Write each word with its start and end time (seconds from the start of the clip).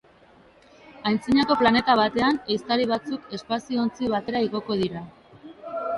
Antzinako 1.09 1.57
planeta 1.59 1.97
batean, 2.01 2.41
ehiztari 2.53 2.89
batzuk 2.95 3.37
espazio-ontzi 3.39 4.13
batera 4.15 4.43
igoko 4.51 4.79
dira. 4.85 5.09